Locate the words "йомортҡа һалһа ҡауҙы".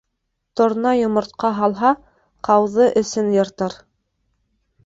0.99-2.91